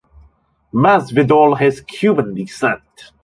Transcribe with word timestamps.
Masvidal 0.73 1.59
has 1.59 1.79
Cuban 1.81 2.33
descent. 2.33 3.11